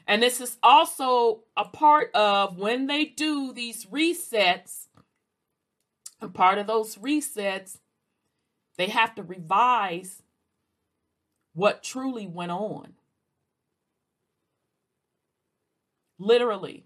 [0.08, 4.88] And this is also a part of when they do these resets,
[6.20, 7.78] a part of those resets,
[8.78, 10.24] they have to revise
[11.54, 12.94] what truly went on.
[16.18, 16.86] Literally,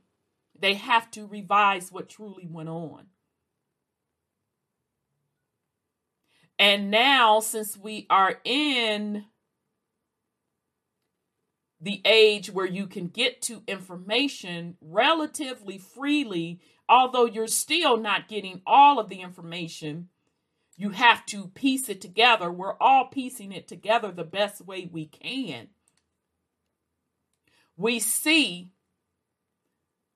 [0.58, 3.08] they have to revise what truly went on.
[6.58, 9.26] And now, since we are in
[11.82, 18.62] the age where you can get to information relatively freely, although you're still not getting
[18.66, 20.08] all of the information,
[20.78, 22.52] you have to piece it together.
[22.52, 25.68] We're all piecing it together the best way we can.
[27.78, 28.72] We see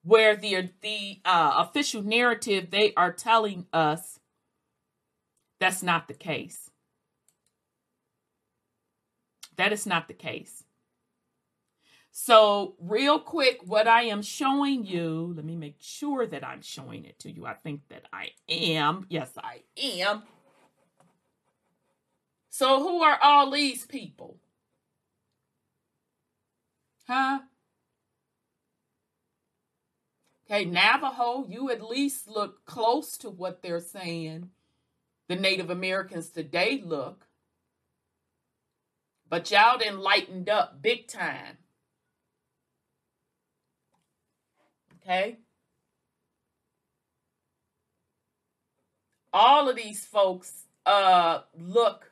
[0.03, 4.19] where the the uh, official narrative they are telling us
[5.59, 6.69] that's not the case.
[9.57, 10.63] That is not the case.
[12.11, 17.05] So, real quick, what I am showing you, let me make sure that I'm showing
[17.05, 17.45] it to you.
[17.45, 19.05] I think that I am.
[19.09, 20.23] Yes, I am.
[22.49, 24.37] So, who are all these people?
[27.07, 27.39] Huh?
[30.45, 34.49] Okay, Navajo, you at least look close to what they're saying
[35.29, 37.27] the Native Americans today look.
[39.29, 41.57] But y'all done lightened up big time.
[44.95, 45.37] Okay?
[49.31, 52.11] All of these folks uh look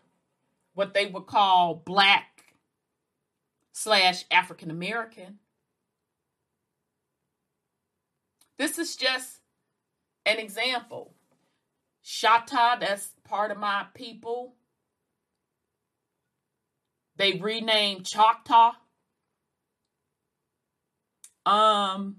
[0.76, 2.53] what they would call black
[3.74, 5.39] slash African American.
[8.59, 9.39] This is just
[10.26, 11.16] an example.
[12.08, 14.55] Chata, that's part of my people.
[17.18, 18.74] They renamed Choctaw.
[21.45, 22.18] Um,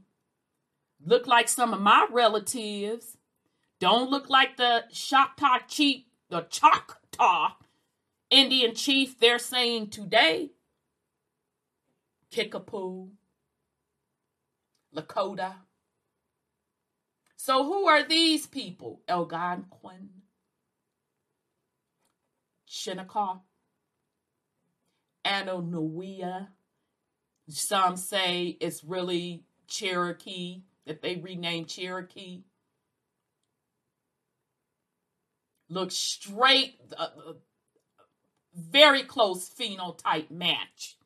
[1.05, 3.17] look like some of my relatives
[3.81, 7.53] Don't look like the Choctaw chief, the Choctaw
[8.31, 10.51] Indian chief they're saying today.
[12.33, 13.11] Kickapoo,
[14.95, 15.55] Lakota.
[17.41, 19.01] So who are these people?
[19.09, 20.09] Algonquin,
[22.67, 23.43] Shinnecock,
[25.25, 26.49] Anonuia.
[27.49, 32.43] Some say it's really Cherokee, that they renamed Cherokee.
[35.69, 37.33] Look straight, uh, uh,
[38.53, 40.99] very close phenotype match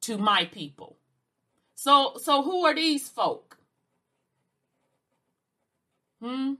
[0.00, 0.96] to my people.
[1.74, 3.58] So, so who are these folk?
[6.22, 6.52] Hmm.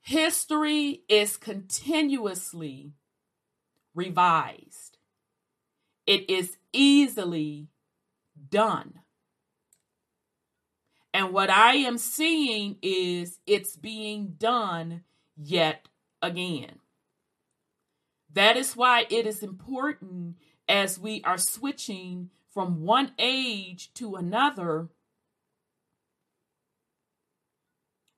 [0.00, 2.94] History is continuously
[3.94, 4.98] revised.
[6.06, 7.68] It is easily
[8.50, 8.94] done.
[11.14, 15.04] And what I am seeing is it's being done
[15.36, 15.86] yet
[16.22, 16.80] again.
[18.32, 20.36] That is why it is important
[20.68, 24.88] as we are switching from one age to another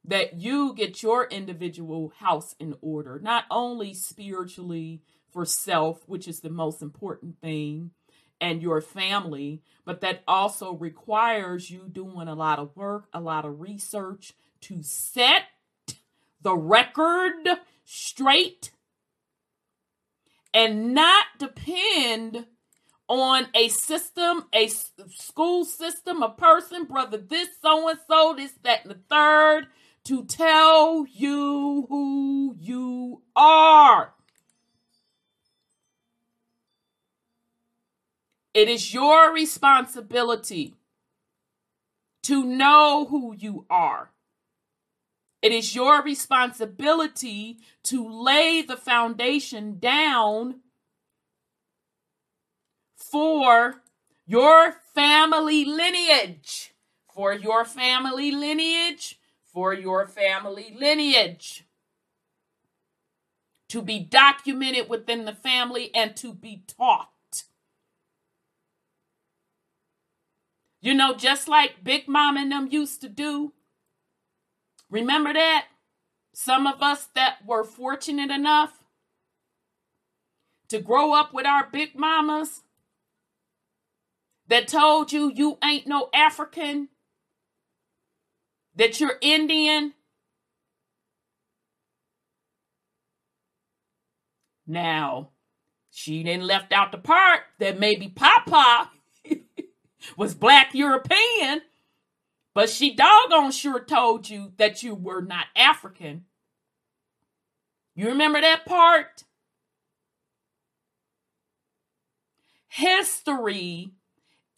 [0.05, 6.41] that you get your individual house in order, not only spiritually for self, which is
[6.41, 7.91] the most important thing,
[8.41, 13.45] and your family, but that also requires you doing a lot of work, a lot
[13.45, 15.43] of research to set
[16.41, 17.47] the record
[17.85, 18.71] straight
[20.55, 22.47] and not depend
[23.11, 28.85] on a system, a school system, a person, brother, this, so and so, this, that,
[28.85, 29.67] and the third,
[30.05, 34.15] to tell you who you are.
[38.55, 40.77] It is your responsibility
[42.23, 44.13] to know who you are.
[45.43, 50.61] It is your responsibility to lay the foundation down
[53.11, 53.77] for
[54.27, 56.73] your family lineage.
[57.13, 59.19] For your family lineage.
[59.53, 61.65] For your family lineage.
[63.69, 67.09] To be documented within the family and to be taught.
[70.81, 73.53] You know, just like Big Mom and them used to do.
[74.89, 75.67] Remember that?
[76.33, 78.83] Some of us that were fortunate enough
[80.69, 82.63] to grow up with our big mamas
[84.51, 86.89] that told you you ain't no African,
[88.75, 89.95] that you're Indian.
[94.67, 95.31] Now,
[95.93, 98.91] she didn't left out the part that maybe Papa
[100.17, 101.63] was black European,
[102.53, 106.25] but she doggone sure told you that you were not African.
[107.95, 109.23] You remember that part?
[112.67, 113.93] History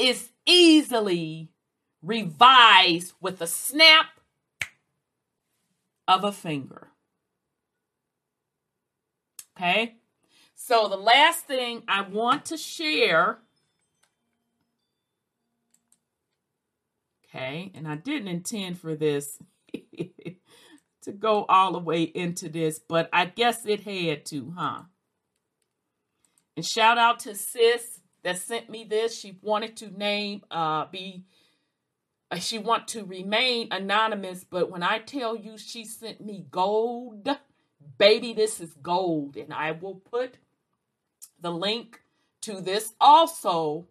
[0.02, 1.50] is easily
[2.02, 4.06] revised with a snap
[6.08, 6.88] of a finger.
[9.56, 9.94] Okay?
[10.54, 13.38] So, the last thing I want to share
[17.34, 19.38] Okay, and I didn't intend for this
[21.02, 24.82] to go all the way into this, but I guess it had to, huh?
[26.54, 29.18] And shout out to sis that sent me this.
[29.18, 31.24] She wanted to name uh be
[32.30, 37.28] uh, she want to remain anonymous, but when I tell you she sent me gold,
[37.98, 40.38] baby, this is gold, and I will put
[41.40, 42.00] the link
[42.42, 43.86] to this also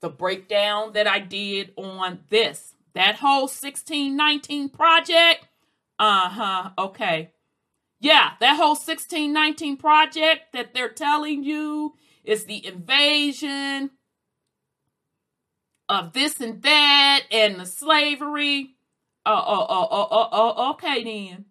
[0.00, 2.74] the breakdown that I did on this.
[2.94, 5.48] That whole 1619 project.
[5.98, 6.70] Uh huh.
[6.78, 7.32] Okay.
[7.98, 11.94] Yeah, that whole 1619 project that they're telling you
[12.26, 13.90] is the invasion
[15.88, 18.74] of this and that and the slavery.
[19.24, 21.46] Oh, oh, oh, oh, oh, oh, okay then.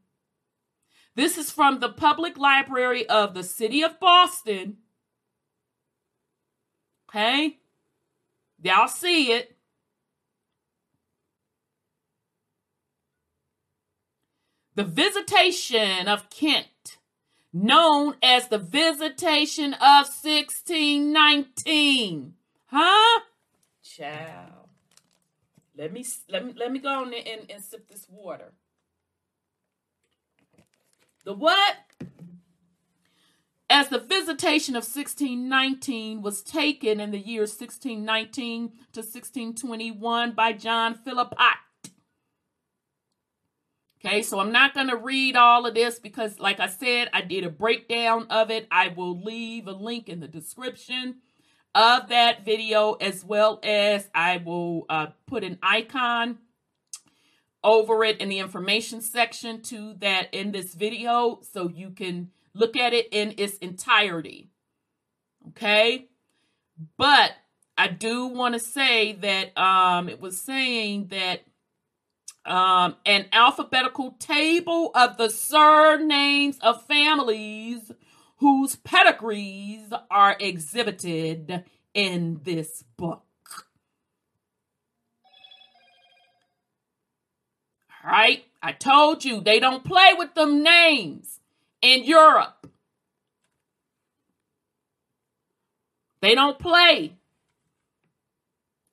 [1.16, 4.78] This is from the Public Library of the City of Boston.
[7.10, 7.58] Okay.
[8.62, 9.56] Y'all see it.
[14.76, 16.98] The visitation of Kent,
[17.56, 22.34] known as the visitation of 1619.
[22.66, 23.22] Huh?
[23.82, 24.52] Child.
[25.78, 28.52] Let me let me let me go on and, and, sip this water.
[31.24, 31.76] The what?
[33.68, 40.94] as the visitation of 1619 was taken in the years 1619 to 1621 by John
[40.94, 41.65] Philpott.
[44.06, 47.22] Okay, so I'm not going to read all of this because, like I said, I
[47.22, 48.68] did a breakdown of it.
[48.70, 51.16] I will leave a link in the description
[51.74, 56.38] of that video as well as I will uh, put an icon
[57.64, 62.78] over it in the information section to that in this video so you can look
[62.78, 64.52] at it in its entirety.
[65.48, 66.10] Okay?
[66.96, 67.32] But
[67.76, 71.42] I do want to say that um, it was saying that
[72.46, 77.92] um, an alphabetical table of the surnames of families
[78.38, 83.24] whose pedigrees are exhibited in this book.
[88.04, 91.40] All right, I told you they don't play with them names
[91.82, 92.70] in Europe.
[96.22, 97.14] They don't play.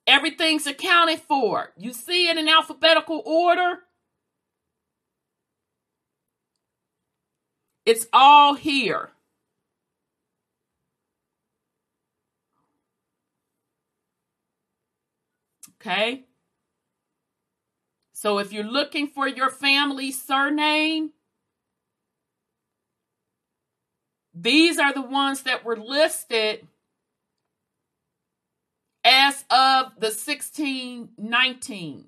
[0.05, 1.71] Everything's accounted for.
[1.77, 3.79] You see it in alphabetical order.
[7.85, 9.09] It's all here.
[15.81, 16.23] Okay?
[18.13, 21.11] So if you're looking for your family surname,
[24.33, 26.67] these are the ones that were listed
[29.13, 32.05] as of the 1619.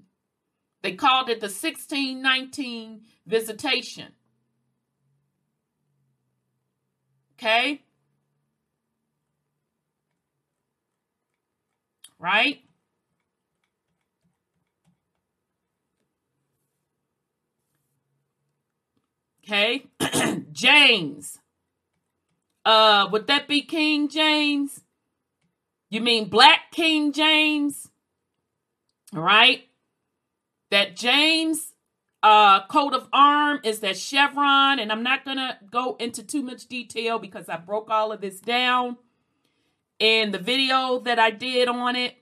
[0.82, 4.08] They called it the 1619 visitation.
[7.38, 7.84] Okay?
[12.18, 12.64] Right?
[19.43, 19.86] Okay?
[20.51, 21.38] James.
[22.64, 24.82] Uh, would that be King James?
[25.89, 27.89] You mean Black King James?
[29.15, 29.63] All right.
[30.71, 31.73] That James
[32.23, 36.41] uh, coat of arm is that chevron, and I'm not going to go into too
[36.41, 38.97] much detail because I broke all of this down
[39.99, 42.15] in the video that I did on it.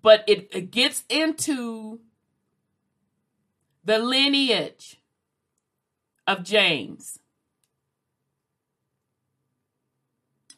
[0.00, 2.00] But it, it gets into
[3.84, 5.00] the lineage
[6.26, 7.18] of James.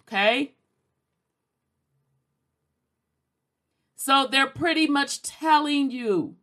[0.02, 0.52] Okay?
[4.05, 6.34] So they're pretty much telling you.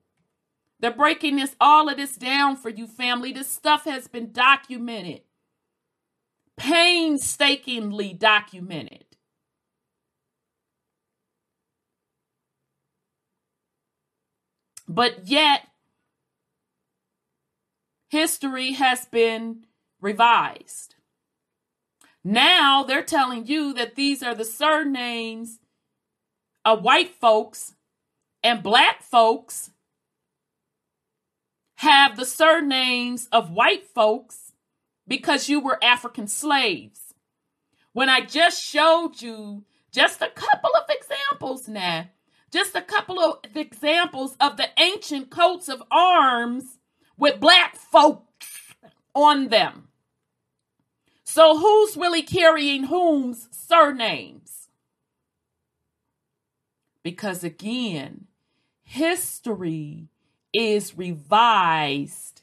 [0.79, 3.33] They're breaking this all of this down for you, family.
[3.33, 5.23] This stuff has been documented.
[6.55, 9.03] Painstakingly documented.
[14.87, 15.67] But yet,
[18.07, 19.65] history has been
[19.99, 20.95] revised.
[22.23, 25.59] Now they're telling you that these are the surnames
[26.69, 27.73] of white folks
[28.43, 29.71] and black folks
[31.77, 34.53] have the surnames of white folks
[35.07, 37.15] because you were African slaves.
[37.93, 42.09] When I just showed you just a couple of examples now,
[42.51, 46.77] just a couple of examples of the ancient coats of arms
[47.17, 48.75] with black folks
[49.15, 49.87] on them.
[51.23, 54.58] So who's really carrying whom's surnames?
[57.03, 58.27] Because again,
[58.83, 60.09] history
[60.53, 62.41] is revised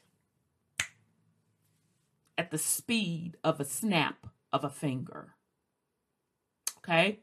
[2.37, 5.33] at the speed of a snap of a finger.
[6.79, 7.19] Okay?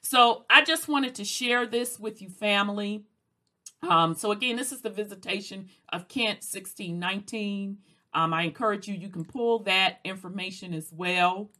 [0.00, 3.04] So I just wanted to share this with you, family.
[3.82, 7.78] Um, so again, this is the visitation of Kent 1619.
[8.14, 11.50] Um, I encourage you, you can pull that information as well.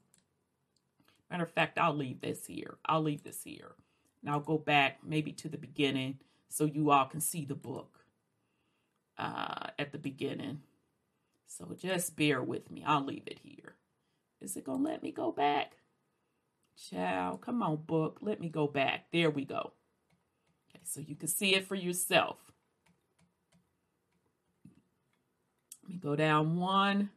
[1.30, 2.76] Matter of fact, I'll leave this here.
[2.84, 3.72] I'll leave this here.
[4.22, 6.18] And I'll go back maybe to the beginning
[6.48, 7.98] so you all can see the book
[9.18, 10.60] uh, at the beginning.
[11.46, 12.84] So just bear with me.
[12.86, 13.74] I'll leave it here.
[14.40, 15.72] Is it going to let me go back?
[16.90, 18.18] Child, come on, book.
[18.22, 19.06] Let me go back.
[19.12, 19.72] There we go.
[20.70, 22.38] Okay, so you can see it for yourself.
[25.82, 27.10] Let me go down one.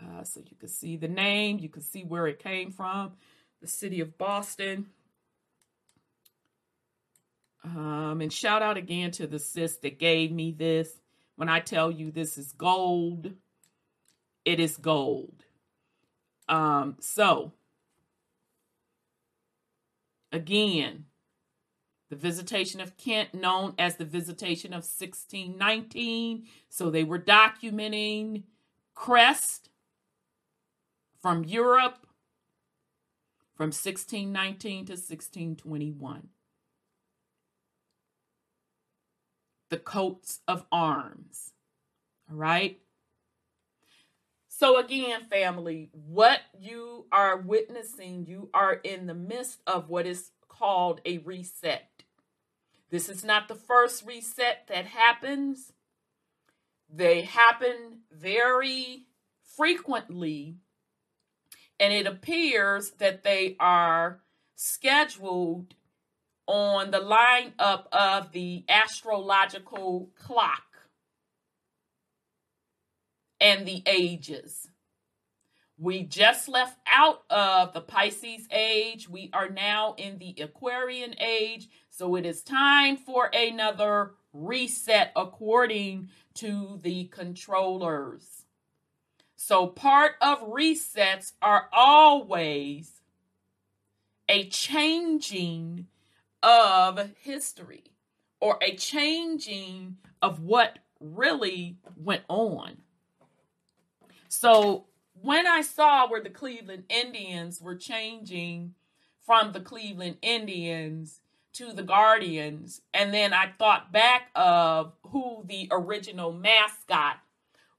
[0.00, 1.58] Uh, so you can see the name.
[1.58, 3.12] You can see where it came from
[3.62, 4.86] the city of Boston.
[7.64, 11.00] Um, and shout out again to the sis that gave me this.
[11.36, 13.32] When I tell you this is gold,
[14.44, 15.44] it is gold.
[16.48, 17.52] Um, so,
[20.32, 21.06] again,
[22.10, 26.46] the visitation of Kent, known as the visitation of 1619.
[26.68, 28.42] So they were documenting
[28.94, 29.70] crest
[31.22, 32.06] from Europe
[33.54, 36.28] from 1619 to 1621.
[39.70, 41.52] The coats of arms.
[42.30, 42.78] All right.
[44.48, 50.30] So, again, family, what you are witnessing, you are in the midst of what is
[50.48, 52.04] called a reset.
[52.90, 55.72] This is not the first reset that happens.
[56.88, 59.06] They happen very
[59.56, 60.58] frequently,
[61.82, 64.20] and it appears that they are
[64.54, 65.74] scheduled
[66.46, 70.62] on the lineup of the astrological clock
[73.40, 74.68] and the ages.
[75.76, 79.08] We just left out of the Pisces age.
[79.08, 81.68] We are now in the Aquarian age.
[81.90, 88.41] So it is time for another reset according to the controllers.
[89.44, 93.02] So part of resets are always
[94.28, 95.88] a changing
[96.44, 97.82] of history
[98.40, 102.82] or a changing of what really went on.
[104.28, 104.84] So
[105.20, 108.74] when I saw where the Cleveland Indians were changing
[109.26, 111.20] from the Cleveland Indians
[111.54, 117.16] to the Guardians, and then I thought back of who the original mascot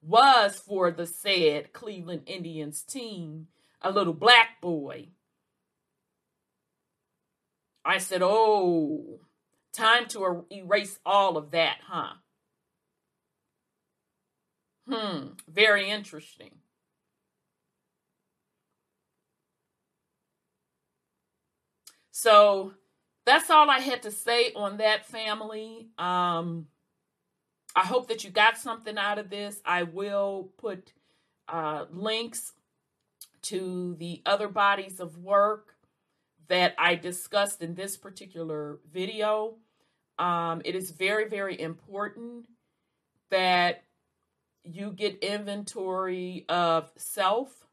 [0.05, 3.47] was for the said Cleveland Indians team,
[3.81, 5.09] a little black boy.
[7.85, 9.19] I said, Oh,
[9.73, 12.13] time to er- erase all of that, huh?
[14.87, 16.51] Hmm, very interesting.
[22.11, 22.73] So
[23.25, 25.89] that's all I had to say on that family.
[25.97, 26.67] Um,
[27.75, 29.61] I hope that you got something out of this.
[29.65, 30.93] I will put
[31.47, 32.53] uh, links
[33.43, 35.75] to the other bodies of work
[36.47, 39.55] that I discussed in this particular video.
[40.19, 42.45] Um, it is very, very important
[43.31, 43.83] that
[44.63, 47.65] you get inventory of self,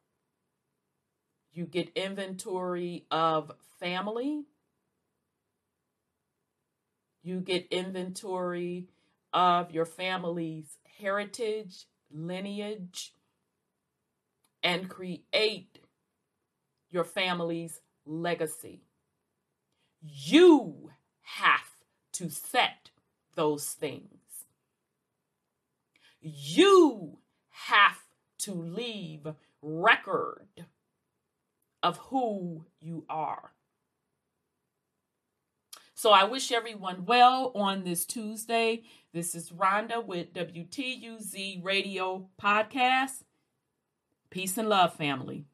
[1.53, 4.44] you get inventory of family,
[7.22, 8.88] you get inventory
[9.33, 13.12] of your family's heritage, lineage,
[14.62, 15.78] and create
[16.91, 18.83] your family's legacy.
[20.03, 20.91] You
[21.22, 21.76] have
[22.12, 22.91] to set
[23.35, 24.07] those things.
[26.20, 27.18] You
[27.51, 28.05] have
[28.39, 29.26] to leave
[29.62, 30.66] record
[31.83, 33.53] of who you are.
[36.01, 38.84] So I wish everyone well on this Tuesday.
[39.12, 43.24] This is Rhonda with WTUZ Radio Podcast.
[44.30, 45.44] Peace and love, family.